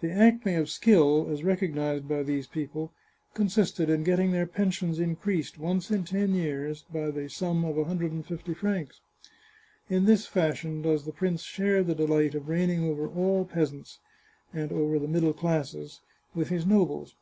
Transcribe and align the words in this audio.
The 0.00 0.10
acme 0.10 0.54
of 0.56 0.68
skill, 0.68 1.28
as 1.30 1.44
recognised 1.44 2.08
by 2.08 2.24
these 2.24 2.48
people, 2.48 2.92
consisted 3.34 3.88
in 3.88 4.02
get 4.02 4.16
ting 4.16 4.32
their 4.32 4.48
pensions 4.48 4.98
increased, 4.98 5.58
once 5.60 5.92
in 5.92 6.02
ten 6.02 6.34
years, 6.34 6.84
by 6.92 7.12
the 7.12 7.28
sum 7.28 7.64
of 7.64 7.78
a 7.78 7.84
hundred 7.84 8.10
and 8.10 8.26
fifty 8.26 8.52
francs. 8.52 9.00
In 9.88 10.06
this 10.06 10.26
fashion 10.26 10.82
does 10.82 11.04
the 11.04 11.12
prince 11.12 11.42
share 11.42 11.84
the 11.84 11.94
delight 11.94 12.34
of 12.34 12.48
reigning 12.48 12.82
over 12.82 13.06
all 13.08 13.44
peasants, 13.44 14.00
and 14.52 14.72
over 14.72 14.98
the 14.98 15.06
middle 15.06 15.32
classes, 15.32 16.00
with 16.34 16.48
his 16.48 16.66
nobles. 16.66 17.14